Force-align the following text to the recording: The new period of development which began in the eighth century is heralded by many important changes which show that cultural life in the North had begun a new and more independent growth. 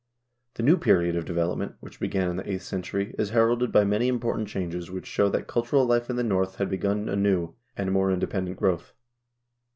The 0.55 0.63
new 0.63 0.77
period 0.77 1.15
of 1.15 1.25
development 1.25 1.75
which 1.79 1.99
began 1.99 2.27
in 2.31 2.37
the 2.37 2.51
eighth 2.51 2.63
century 2.63 3.13
is 3.19 3.29
heralded 3.29 3.71
by 3.71 3.83
many 3.83 4.07
important 4.07 4.47
changes 4.47 4.89
which 4.89 5.05
show 5.05 5.29
that 5.29 5.45
cultural 5.45 5.85
life 5.85 6.09
in 6.09 6.15
the 6.15 6.23
North 6.23 6.55
had 6.55 6.71
begun 6.71 7.07
a 7.07 7.15
new 7.15 7.53
and 7.77 7.91
more 7.91 8.11
independent 8.11 8.57
growth. 8.57 8.93